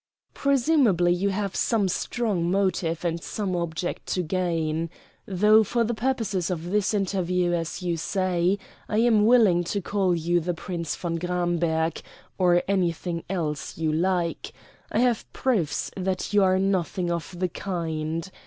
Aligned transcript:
"Presumably 0.33 1.13
you 1.13 1.29
have 1.29 1.55
some 1.55 1.87
strong 1.87 2.49
motive 2.49 3.05
and 3.05 3.21
some 3.21 3.55
object 3.55 4.07
to 4.07 4.23
gain. 4.23 4.89
Though 5.27 5.63
for 5.63 5.83
the 5.83 5.93
purposes 5.93 6.49
of 6.49 6.71
this 6.71 6.95
interview, 6.95 7.53
as 7.53 7.83
you 7.83 7.97
say, 7.97 8.57
I 8.89 8.97
am 8.97 9.27
willing 9.27 9.63
to 9.65 9.79
call 9.79 10.15
you 10.15 10.39
the 10.39 10.55
Prince 10.55 10.95
von 10.95 11.17
Gramberg, 11.17 12.01
or 12.39 12.63
anything 12.67 13.25
else 13.29 13.77
you 13.77 13.93
like, 13.93 14.53
I 14.91 14.97
have 15.01 15.31
proofs 15.33 15.91
that 15.95 16.33
you 16.33 16.41
are 16.43 16.57
nothing 16.57 17.11
of 17.11 17.35
the 17.37 17.49
kind. 17.49 18.27